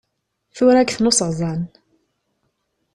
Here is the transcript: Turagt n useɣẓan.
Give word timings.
Turagt 0.55 0.99
n 0.99 1.05
useɣẓan. 1.09 1.61